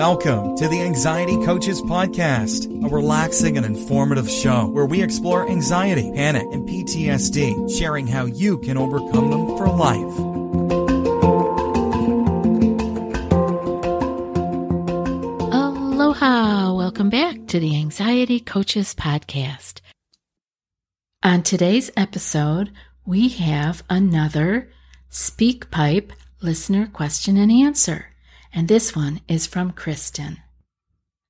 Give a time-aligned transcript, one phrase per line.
[0.00, 6.10] Welcome to the Anxiety Coaches Podcast, a relaxing and informative show where we explore anxiety,
[6.14, 10.18] panic, and PTSD, sharing how you can overcome them for life.
[15.52, 16.72] Aloha!
[16.72, 19.82] Welcome back to the Anxiety Coaches Podcast.
[21.22, 22.72] On today's episode,
[23.04, 24.70] we have another
[25.10, 28.09] SpeakPipe listener question and answer
[28.52, 30.38] and this one is from Kristen.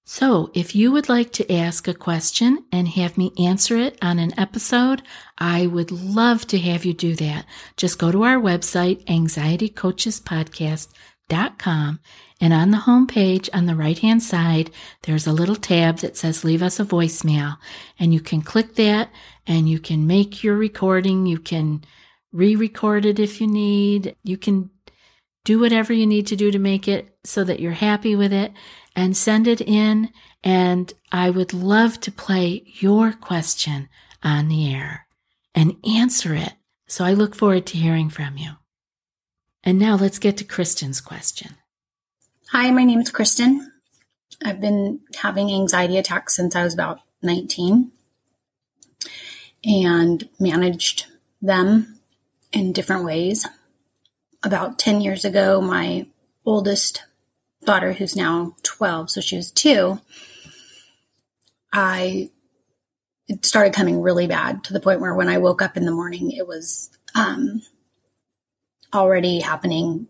[0.04, 4.18] So, if you would like to ask a question and have me answer it on
[4.18, 5.02] an episode,
[5.38, 7.46] I would love to have you do that.
[7.76, 12.00] Just go to our website, anxietycoachespodcast.com,
[12.40, 14.70] and on the home page on the right hand side,
[15.02, 17.58] there's a little tab that says leave us a voicemail.
[17.98, 19.10] And you can click that
[19.46, 21.26] and you can make your recording.
[21.26, 21.84] You can
[22.32, 24.16] re record it if you need.
[24.24, 24.70] You can
[25.44, 28.52] do whatever you need to do to make it so that you're happy with it
[28.96, 30.10] and send it in.
[30.42, 33.88] And I would love to play your question
[34.22, 35.06] on the air
[35.54, 36.54] and answer it.
[36.86, 38.52] So I look forward to hearing from you.
[39.62, 41.56] And now let's get to Kristen's question.
[42.52, 43.70] Hi, my name is Kristen.
[44.44, 47.92] I've been having anxiety attacks since I was about 19
[49.64, 51.06] and managed
[51.42, 52.00] them
[52.52, 53.46] in different ways
[54.42, 56.06] about 10 years ago, my
[56.44, 57.04] oldest
[57.64, 60.00] daughter, who's now 12, so she was two,
[61.72, 62.30] I
[63.28, 65.92] it started coming really bad to the point where when I woke up in the
[65.92, 67.62] morning, it was um,
[68.92, 70.08] already happening.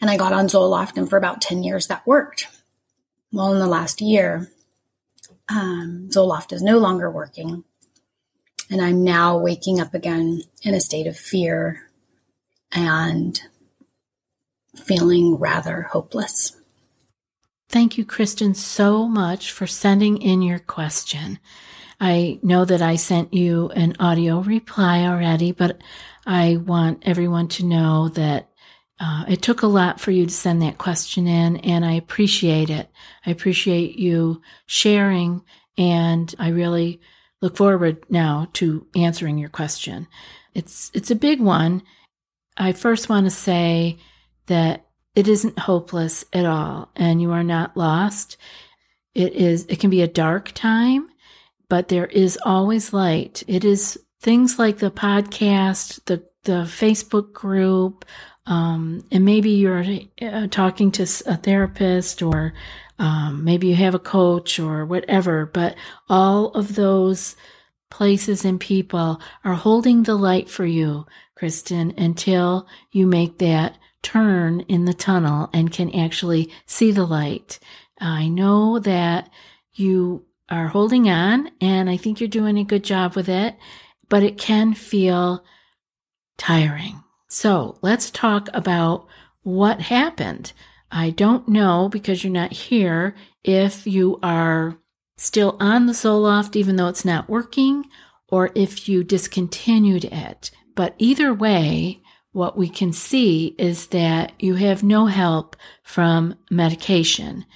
[0.00, 2.48] And I got on Zoloft, and for about 10 years that worked.
[3.32, 4.50] Well, in the last year,
[5.48, 7.62] um, Zoloft is no longer working.
[8.68, 11.88] And I'm now waking up again in a state of fear
[12.72, 13.40] and
[14.74, 16.56] feeling rather hopeless.
[17.68, 21.38] Thank you, Kristen, so much for sending in your question.
[22.00, 25.80] I know that I sent you an audio reply already, but
[26.26, 28.50] I want everyone to know that
[29.00, 32.70] uh, it took a lot for you to send that question in, and I appreciate
[32.70, 32.88] it.
[33.26, 35.42] I appreciate you sharing,
[35.76, 37.00] and I really
[37.40, 40.06] look forward now to answering your question.
[40.54, 41.82] It's it's a big one,
[42.56, 43.98] I first want to say
[44.46, 48.36] that it isn't hopeless at all and you are not lost.
[49.14, 51.08] It is, it can be a dark time,
[51.68, 53.42] but there is always light.
[53.46, 58.04] It is things like the podcast, the, the Facebook group,
[58.46, 59.84] um, and maybe you're
[60.20, 62.52] uh, talking to a therapist or
[62.98, 65.76] um, maybe you have a coach or whatever, but
[66.08, 67.36] all of those
[67.90, 74.60] places and people are holding the light for you Kristen, until you make that turn
[74.60, 77.58] in the tunnel and can actually see the light.
[78.00, 79.30] I know that
[79.72, 83.56] you are holding on, and I think you're doing a good job with it,
[84.08, 85.42] but it can feel
[86.36, 87.02] tiring.
[87.28, 89.06] So let's talk about
[89.42, 90.52] what happened.
[90.90, 94.78] I don't know because you're not here if you are
[95.16, 97.86] still on the Zoloft even though it's not working
[98.28, 100.50] or if you discontinued it.
[100.76, 102.00] But either way,
[102.34, 107.46] what we can see is that you have no help from medication.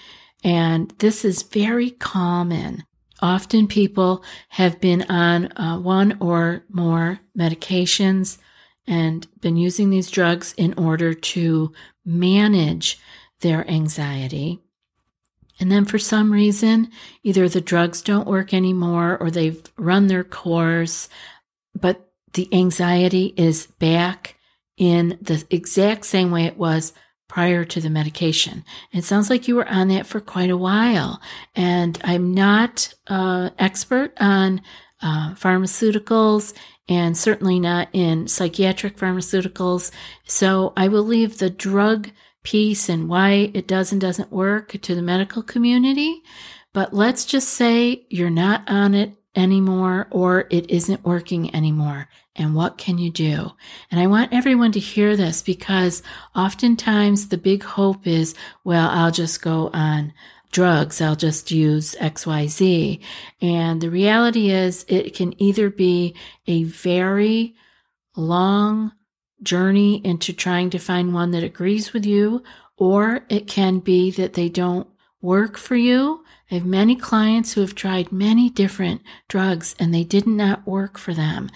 [0.45, 2.85] And this is very common.
[3.21, 8.39] Often people have been on uh, one or more medications
[8.87, 11.73] and been using these drugs in order to
[12.05, 13.01] manage
[13.41, 14.61] their anxiety.
[15.59, 16.93] And then for some reason,
[17.25, 21.09] either the drugs don't work anymore or they've run their course,
[21.75, 24.37] but the anxiety is back
[24.79, 26.93] in the exact same way it was
[27.29, 28.65] prior to the medication.
[28.93, 31.21] It sounds like you were on that for quite a while.
[31.55, 34.63] And I'm not uh, expert on
[35.03, 36.55] uh, pharmaceuticals
[36.89, 39.91] and certainly not in psychiatric pharmaceuticals.
[40.25, 42.11] So I will leave the drug
[42.43, 46.23] piece and why it does and doesn't work to the medical community.
[46.73, 52.09] But let's just say you're not on it anymore or it isn't working anymore.
[52.35, 53.53] And what can you do?
[53.91, 56.03] And I want everyone to hear this because
[56.35, 58.35] oftentimes the big hope is,
[58.65, 60.13] well, I'll just go on
[60.51, 61.01] drugs.
[61.01, 63.01] I'll just use XYZ.
[63.43, 66.15] And the reality is it can either be
[66.47, 67.55] a very
[68.17, 68.93] long
[69.43, 72.43] journey into trying to find one that agrees with you,
[72.77, 74.89] or it can be that they don't
[75.21, 80.05] work for you I have many clients who have tried many different drugs and they
[80.05, 81.51] did not work for them.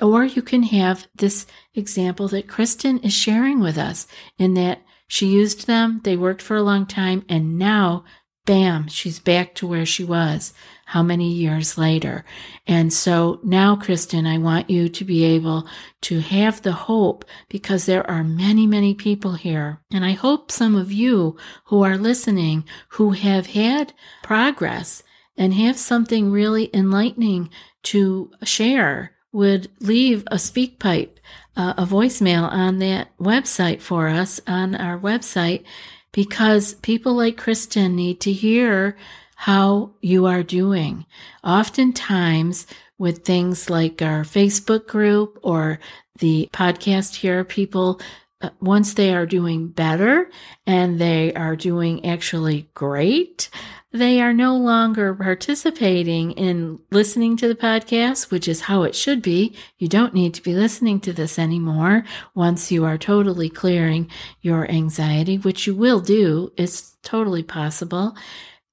[0.00, 4.06] Or you can have this example that Kristen is sharing with us
[4.38, 8.04] in that She used them, they worked for a long time, and now,
[8.44, 10.52] bam, she's back to where she was
[10.88, 12.24] how many years later.
[12.66, 15.68] And so now, Kristen, I want you to be able
[16.00, 19.82] to have the hope because there are many, many people here.
[19.92, 23.92] And I hope some of you who are listening who have had
[24.22, 25.02] progress
[25.36, 27.50] and have something really enlightening
[27.82, 31.18] to share would leave a SpeakPipe,
[31.54, 35.64] uh, a voicemail on that website for us on our website
[36.12, 38.96] because people like Kristen need to hear
[39.40, 41.06] how you are doing.
[41.44, 42.66] Oftentimes,
[42.98, 45.78] with things like our Facebook group or
[46.18, 48.00] the podcast here, people,
[48.40, 50.28] uh, once they are doing better
[50.66, 53.48] and they are doing actually great,
[53.92, 59.22] they are no longer participating in listening to the podcast, which is how it should
[59.22, 59.54] be.
[59.78, 62.02] You don't need to be listening to this anymore
[62.34, 64.10] once you are totally clearing
[64.40, 66.52] your anxiety, which you will do.
[66.56, 68.16] It's totally possible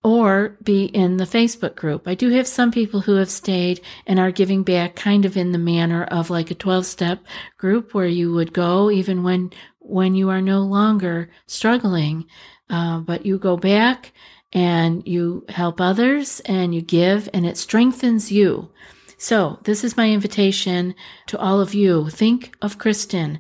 [0.06, 2.08] or be in the Facebook group.
[2.08, 5.52] I do have some people who have stayed and are giving back kind of in
[5.52, 7.26] the manner of like a 12 step
[7.58, 12.28] group where you would go even when, when you are no longer struggling.
[12.70, 14.14] Uh, but you go back
[14.54, 18.70] and you help others and you give and it strengthens you.
[19.18, 20.94] So this is my invitation
[21.26, 22.12] to all of you.
[22.12, 23.40] Think of Kristen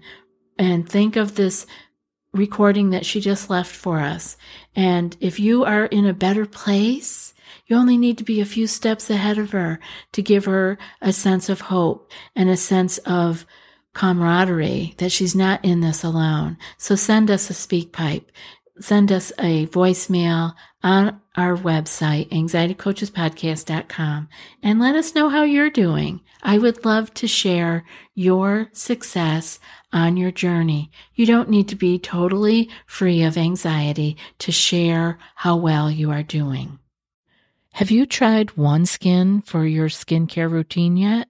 [0.57, 1.68] and think of this
[2.35, 4.37] recording that she just left for us.
[4.75, 7.33] And if you are in a better place,
[7.67, 9.79] you only need to be a few steps ahead of her
[10.11, 13.45] to give her a sense of hope and a sense of
[13.93, 16.57] camaraderie that she's not in this alone.
[16.77, 18.25] So send us a SpeakPipe.
[18.80, 24.27] Send us a voicemail on our website, anxietycoachespodcast.com,
[24.62, 26.19] and let us know how you're doing.
[26.44, 29.60] I would love to share your success
[29.94, 30.92] on your journey.
[31.13, 36.24] You don't need to be totally free of anxiety to share how well you are
[36.24, 36.80] doing.
[37.75, 41.30] Have you tried OneSkin for your skincare routine yet?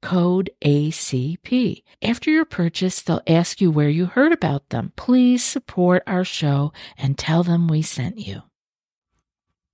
[0.00, 1.82] code ACP.
[2.02, 4.92] After your purchase, they'll ask you where you heard about them.
[4.96, 8.42] Please support our show and tell them we sent you.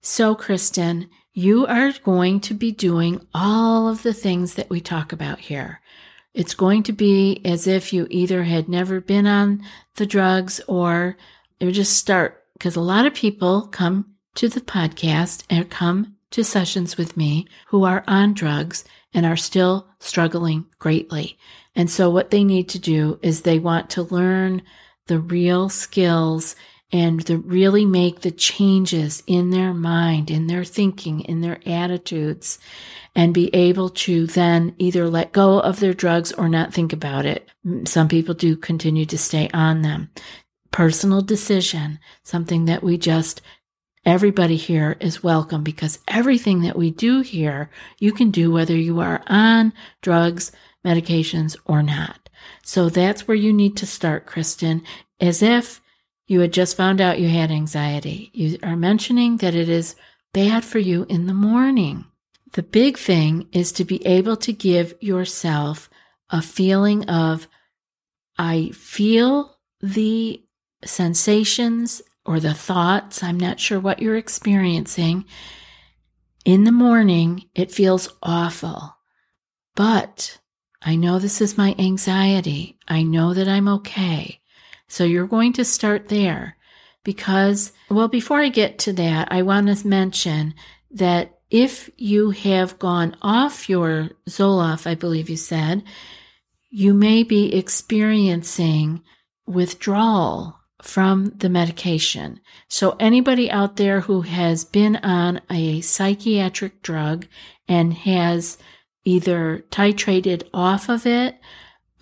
[0.02, 5.12] So, Kristen, you are going to be doing all of the things that we talk
[5.12, 5.80] about here.
[6.32, 9.62] It's going to be as if you either had never been on
[9.96, 11.16] the drugs or
[11.60, 16.44] you just start because a lot of people come to the podcast and come to
[16.44, 21.38] sessions with me who are on drugs and are still struggling greatly.
[21.74, 24.60] And so what they need to do is they want to learn
[25.06, 26.54] the real skills
[26.92, 32.58] and to really make the changes in their mind, in their thinking, in their attitudes,
[33.14, 37.24] and be able to then either let go of their drugs or not think about
[37.24, 37.48] it.
[37.66, 40.10] Mm, some people do continue to stay on them.
[40.70, 43.40] Personal decision, something that we just
[44.06, 49.00] Everybody here is welcome because everything that we do here, you can do whether you
[49.00, 50.52] are on drugs,
[50.86, 52.28] medications, or not.
[52.62, 54.84] So that's where you need to start, Kristen,
[55.18, 55.80] as if
[56.28, 58.30] you had just found out you had anxiety.
[58.32, 59.96] You are mentioning that it is
[60.32, 62.04] bad for you in the morning.
[62.52, 65.90] The big thing is to be able to give yourself
[66.30, 67.48] a feeling of,
[68.38, 70.44] I feel the
[70.84, 75.24] sensations or the thoughts, I'm not sure what you're experiencing.
[76.44, 78.96] In the morning, it feels awful,
[79.74, 80.38] but
[80.82, 82.78] I know this is my anxiety.
[82.86, 84.40] I know that I'm okay.
[84.88, 86.56] So you're going to start there
[87.02, 90.54] because, well, before I get to that, I want to mention
[90.92, 95.82] that if you have gone off your Zoloft, I believe you said,
[96.70, 99.02] you may be experiencing
[99.46, 102.40] withdrawal from the medication.
[102.68, 107.26] So anybody out there who has been on a psychiatric drug
[107.66, 108.58] and has
[109.04, 111.38] either titrated off of it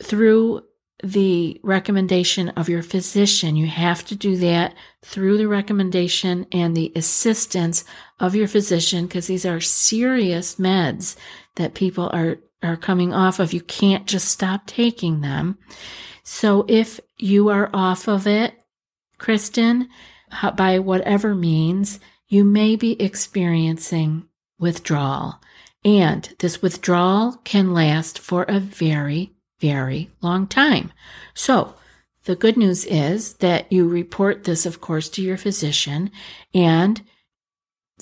[0.02, 0.62] through
[1.02, 3.56] the recommendation of your physician.
[3.56, 7.84] You have to do that through the recommendation and the assistance
[8.18, 11.16] of your physician because these are serious meds
[11.56, 13.52] that people are, are coming off of.
[13.52, 15.58] You can't just stop taking them.
[16.22, 18.54] So if you are off of it,
[19.24, 19.88] Kristen,
[20.54, 24.28] by whatever means, you may be experiencing
[24.58, 25.40] withdrawal.
[25.82, 30.92] And this withdrawal can last for a very, very long time.
[31.32, 31.74] So
[32.24, 36.10] the good news is that you report this, of course, to your physician
[36.52, 37.00] and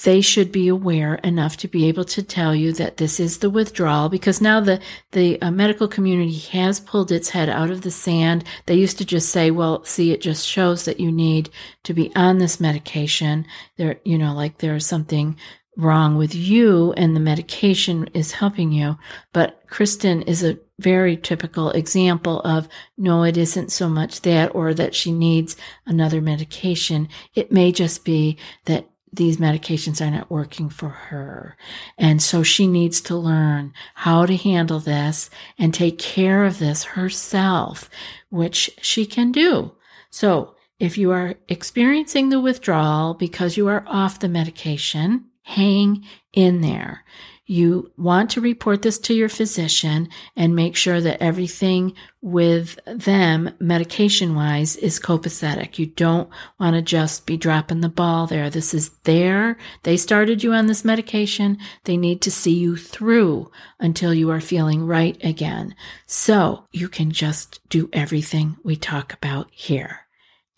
[0.05, 3.51] they should be aware enough to be able to tell you that this is the
[3.51, 4.81] withdrawal because now the
[5.13, 8.45] the uh, medical community has pulled its head out of the sand.
[8.67, 11.51] They used to just say, "Well, see, it just shows that you need
[11.85, 15.37] to be on this medication." There, you know, like there's something
[15.77, 18.99] wrong with you and the medication is helping you.
[19.33, 22.69] But Kristen is a very typical example of
[22.99, 25.57] no, it isn't so much that or that she needs
[25.87, 27.09] another medication.
[27.35, 31.57] It may just be that these medications are not working for her.
[31.99, 35.29] And so she needs to learn how to handle this
[35.59, 37.91] and take care of this herself,
[38.31, 39.73] which she can do.
[40.11, 46.61] So if you are experiencing the withdrawal because you are off the medication, hang in
[46.61, 47.05] there.
[47.45, 53.53] You want to report this to your physician and make sure that everything with them,
[53.59, 55.77] medication wise, is copacetic.
[55.77, 56.31] You don't
[56.61, 58.49] want to just be dropping the ball there.
[58.49, 59.59] This is there.
[59.83, 61.59] They started you on this medication.
[61.83, 65.75] They need to see you through until you are feeling right again.
[66.07, 70.03] So you can just do everything we talk about here.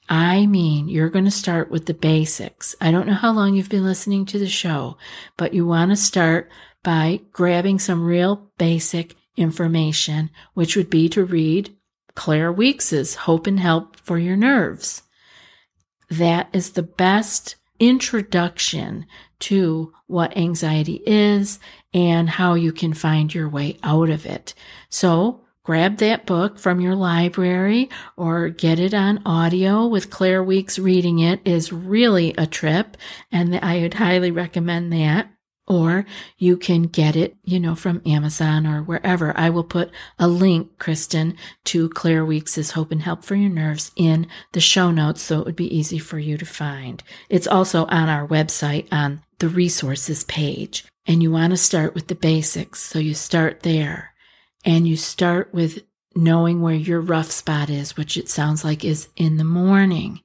[0.06, 2.76] I mean, you're going to start with the basics.
[2.78, 4.98] I don't know how long you've been listening to the show,
[5.38, 6.50] but you want to start
[6.84, 11.74] by grabbing some real basic information, which would be to read
[12.14, 15.02] Claire Weekes's Hope and Help for Your Nerves.
[16.08, 19.06] That is the best introduction
[19.40, 21.58] to what anxiety is
[21.92, 24.54] and how you can find your way out of it.
[24.88, 30.78] So grab that book from your library or get it on audio with Claire Weekes
[30.78, 32.96] reading it is really a trip.
[33.32, 35.33] And I would highly recommend that.
[35.66, 36.04] Or
[36.36, 39.34] you can get it, you know, from Amazon or wherever.
[39.36, 43.90] I will put a link, Kristen, to Claire Weekes's Hope and Help for Your Nerves
[43.96, 47.02] in the show notes so it would be easy for you to find.
[47.30, 50.84] It's also on our website on the resources page.
[51.06, 52.82] And you want to start with the basics.
[52.82, 54.12] So you start there
[54.64, 55.82] and you start with
[56.14, 60.20] knowing where your rough spot is, which it sounds like is in the morning.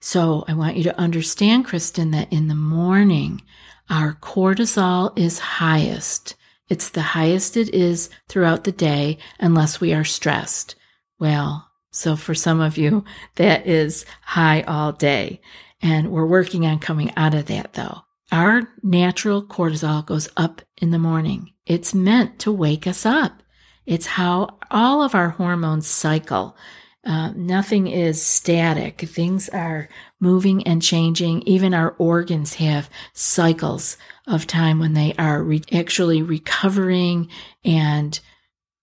[0.00, 3.42] So I want you to understand, Kristen, that in the morning,
[3.90, 6.34] our cortisol is highest.
[6.68, 10.74] It's the highest it is throughout the day unless we are stressed.
[11.18, 13.04] Well, so for some of you,
[13.36, 15.40] that is high all day.
[15.80, 18.02] And we're working on coming out of that though.
[18.32, 21.52] Our natural cortisol goes up in the morning.
[21.64, 23.42] It's meant to wake us up.
[23.84, 26.56] It's how all of our hormones cycle.
[27.06, 29.00] Uh, nothing is static.
[29.02, 31.42] Things are moving and changing.
[31.42, 33.96] Even our organs have cycles
[34.26, 37.28] of time when they are re- actually recovering
[37.64, 38.18] and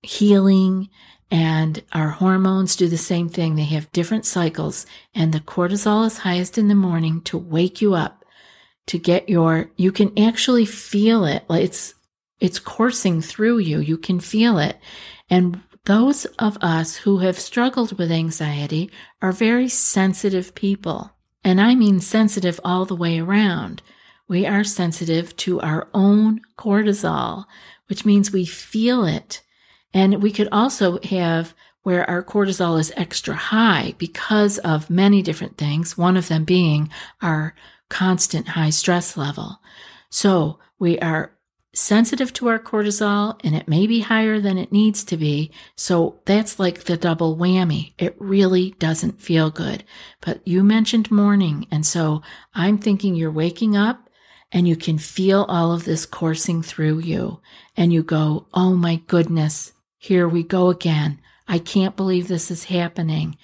[0.01, 0.89] healing.
[1.29, 3.55] And our hormones do the same thing.
[3.55, 4.85] They have different cycles.
[5.13, 8.23] And the cortisol is highest in the morning to wake you up,
[8.87, 11.43] to get your, you can actually feel it.
[11.49, 11.93] Like it's
[12.39, 13.79] it's coursing through you.
[13.79, 14.77] You can feel it.
[15.29, 18.89] And those of us who have struggled with anxiety
[19.21, 21.11] are very sensitive people.
[21.43, 23.81] And I mean sensitive all the way around.
[24.27, 27.45] We are sensitive to our own cortisol,
[27.87, 29.41] which means we feel it.
[29.93, 35.57] And we could also have where our cortisol is extra high because of many different
[35.57, 36.89] things, one of them being
[37.21, 37.53] our
[37.89, 39.59] constant high stress level.
[40.09, 41.33] So we are
[41.73, 45.51] sensitive to our cortisol and it may be higher than it needs to be.
[45.75, 47.93] So that's like the double whammy.
[47.97, 49.83] It really doesn't feel good.
[50.21, 51.67] But you mentioned morning.
[51.71, 52.21] And so
[52.53, 54.09] I'm thinking you're waking up
[54.51, 57.41] and you can feel all of this coursing through you
[57.75, 59.73] and you go, Oh my goodness.
[59.97, 61.19] here we go again.
[61.47, 63.37] I can't believe this is happening.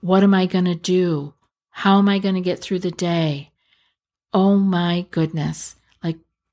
[0.00, 1.34] What am I going to do?
[1.70, 3.52] How am I going to get through the day?
[4.34, 5.76] Oh my goodness.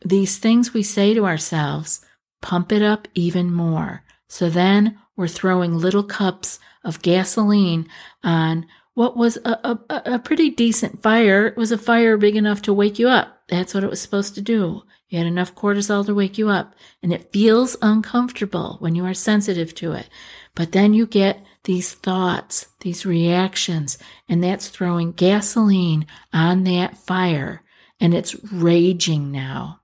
[0.03, 2.05] These things we say to ourselves,
[2.41, 4.03] pump it up even more.
[4.27, 7.87] So then we're throwing little cups of gasoline
[8.23, 9.79] on what was a, a,
[10.13, 11.47] a, pretty decent fire.
[11.47, 13.43] It was a fire big enough to wake you up.
[13.47, 14.83] That's what it was supposed to do.
[15.09, 16.75] You had enough cortisol to wake you up.
[17.01, 20.09] And it feels uncomfortable when you are sensitive to it.
[20.53, 27.63] But then you get these thoughts, these reactions, and that's throwing gasoline on that fire.
[27.99, 29.78] And it's raging now.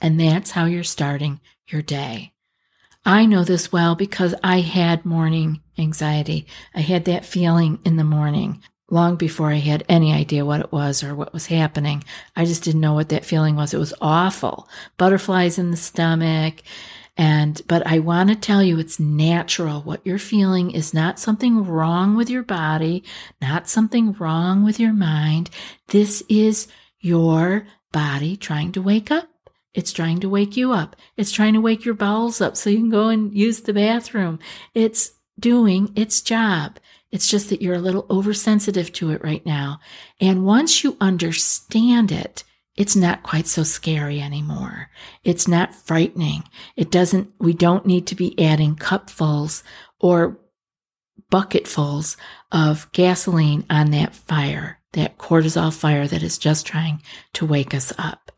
[0.00, 2.32] And that's how you're starting your day.
[3.04, 6.46] I know this well because I had morning anxiety.
[6.74, 10.72] I had that feeling in the morning long before I had any idea what it
[10.72, 12.04] was or what was happening.
[12.36, 13.72] I just didn't know what that feeling was.
[13.72, 14.68] It was awful.
[14.98, 16.62] Butterflies in the stomach.
[17.16, 19.82] And, but I want to tell you it's natural.
[19.82, 23.04] What you're feeling is not something wrong with your body,
[23.40, 25.50] not something wrong with your mind.
[25.88, 26.68] This is
[27.00, 29.29] your body trying to wake up.
[29.74, 30.96] It's trying to wake you up.
[31.16, 34.38] It's trying to wake your bowels up so you can go and use the bathroom.
[34.74, 36.78] It's doing its job.
[37.12, 39.80] It's just that you're a little oversensitive to it right now.
[40.20, 42.44] And once you understand it,
[42.76, 44.90] it's not quite so scary anymore.
[45.24, 46.44] It's not frightening.
[46.76, 49.62] It doesn't, we don't need to be adding cupfuls
[49.98, 50.38] or
[51.30, 52.16] bucketfuls
[52.50, 57.02] of gasoline on that fire, that cortisol fire that is just trying
[57.34, 58.29] to wake us up.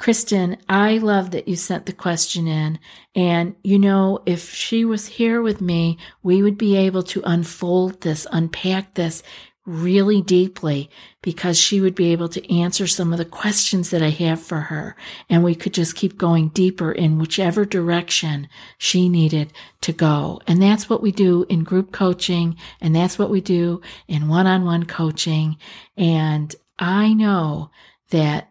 [0.00, 2.78] Kristen, I love that you sent the question in.
[3.14, 8.00] And, you know, if she was here with me, we would be able to unfold
[8.00, 9.22] this, unpack this
[9.66, 10.88] really deeply
[11.20, 14.58] because she would be able to answer some of the questions that I have for
[14.60, 14.96] her.
[15.28, 19.52] And we could just keep going deeper in whichever direction she needed
[19.82, 20.40] to go.
[20.46, 22.56] And that's what we do in group coaching.
[22.80, 25.58] And that's what we do in one on one coaching.
[25.94, 27.70] And I know
[28.08, 28.49] that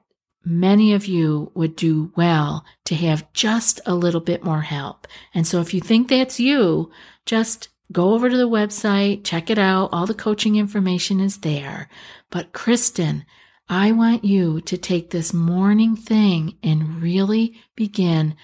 [0.49, 5.07] many of you would do well to have just a little bit more help.
[5.33, 6.91] And so if you think that's you,
[7.25, 9.89] just go over to the website, check it out.
[9.91, 11.89] All the coaching information is there.
[12.31, 13.25] But Kristen,
[13.67, 18.35] I want you to take this morning thing and really begin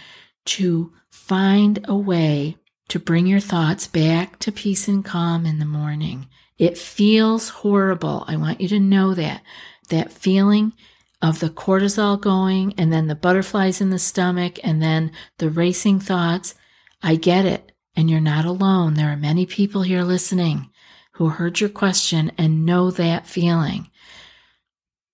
[0.45, 2.57] to find a way
[2.89, 6.27] to bring your thoughts back to peace and calm in the morning.
[6.59, 8.23] It feels horrible.
[8.27, 9.41] I want you to know that.
[9.89, 10.73] That feeling
[11.21, 15.99] of the cortisol going and then the butterflies in the stomach and then the racing
[15.99, 16.55] thoughts.
[17.01, 17.71] I get it.
[17.97, 18.95] And you're not alone.
[18.95, 20.69] There are many people here listening
[21.13, 23.89] who heard your question and know that feeling.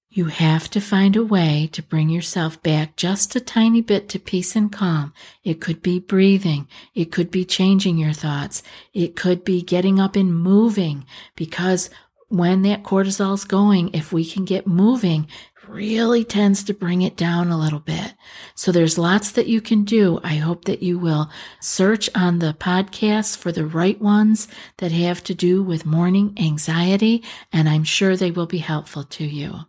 [0.10, 4.20] You have to find a way to bring yourself back just a tiny bit to
[4.20, 5.14] peace and calm.
[5.44, 6.68] It could be breathing.
[6.94, 8.62] It could be changing your thoughts.
[8.94, 11.06] It could be getting up and moving
[11.38, 11.90] because
[12.28, 15.28] when that cortisol's going, if we can get moving,
[15.72, 18.14] really tends to bring it down a little bit.
[18.56, 20.20] So there's lots that you can do.
[20.24, 21.30] I hope that you will
[21.60, 27.24] search on the podcasts for the right ones that have to do with morning anxiety,
[27.52, 29.62] and I'm sure they will be helpful to you.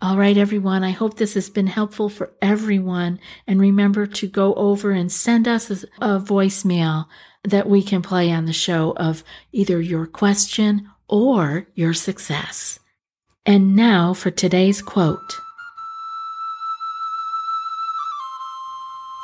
[0.00, 0.82] All right, everyone.
[0.82, 3.20] I hope this has been helpful for everyone.
[3.46, 7.06] And remember to go over and send us a voicemail
[7.44, 12.80] that we can play on the show of either your question or your success.
[13.44, 15.40] And now for today's quote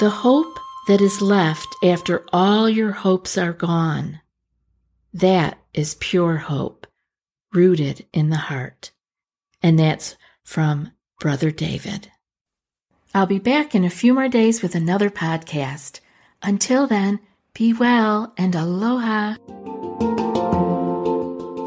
[0.00, 4.20] The hope that is left after all your hopes are gone,
[5.12, 6.87] that is pure hope,
[7.52, 8.90] rooted in the heart.
[9.62, 12.11] And that's from Brother David.
[13.14, 16.00] I'll be back in a few more days with another podcast.
[16.42, 17.20] Until then,
[17.54, 19.37] be well and aloha.